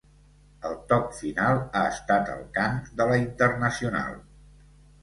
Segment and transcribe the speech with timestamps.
[0.69, 4.21] El toc final ha estat el cant de ‘La internacional’.